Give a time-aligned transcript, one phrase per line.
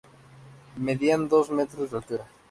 [0.77, 2.25] Medían dos metros de altura.